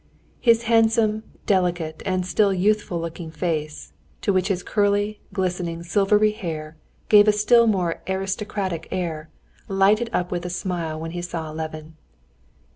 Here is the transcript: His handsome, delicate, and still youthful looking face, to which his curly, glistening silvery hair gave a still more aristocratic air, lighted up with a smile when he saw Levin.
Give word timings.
His 0.39 0.63
handsome, 0.63 1.21
delicate, 1.45 2.01
and 2.07 2.25
still 2.25 2.51
youthful 2.51 2.99
looking 2.99 3.29
face, 3.29 3.93
to 4.21 4.33
which 4.33 4.47
his 4.47 4.63
curly, 4.63 5.21
glistening 5.31 5.83
silvery 5.83 6.31
hair 6.31 6.75
gave 7.07 7.27
a 7.27 7.31
still 7.31 7.67
more 7.67 8.01
aristocratic 8.07 8.87
air, 8.89 9.29
lighted 9.67 10.09
up 10.11 10.31
with 10.31 10.43
a 10.43 10.49
smile 10.49 10.99
when 10.99 11.11
he 11.11 11.21
saw 11.21 11.51
Levin. 11.51 11.93